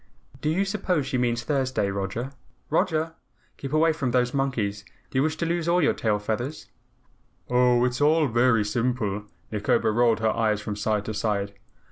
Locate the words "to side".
11.05-11.53